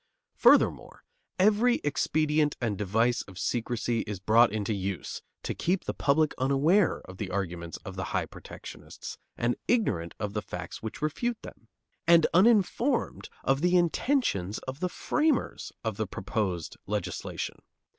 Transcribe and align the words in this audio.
Furthermore, 0.33 1.03
every 1.37 1.75
expedient 1.83 2.57
and 2.59 2.75
device 2.75 3.21
of 3.21 3.37
secrecy 3.37 3.99
is 4.07 4.19
brought 4.19 4.51
into 4.51 4.73
use 4.73 5.21
to 5.43 5.53
keep 5.53 5.83
the 5.83 5.93
public 5.93 6.33
unaware 6.39 7.01
of 7.01 7.17
the 7.17 7.29
arguments 7.29 7.77
of 7.85 7.97
the 7.97 8.05
high 8.05 8.25
protectionists, 8.25 9.19
and 9.37 9.57
ignorant 9.67 10.15
of 10.19 10.33
the 10.33 10.41
facts 10.41 10.81
which 10.81 11.03
refute 11.03 11.39
them; 11.43 11.67
and 12.07 12.25
uninformed 12.33 13.29
of 13.43 13.61
the 13.61 13.77
intentions 13.77 14.57
of 14.67 14.79
the 14.79 14.89
framers 14.89 15.71
of 15.83 15.97
the 15.97 16.07
proposed 16.07 16.77
legislation. 16.87 17.61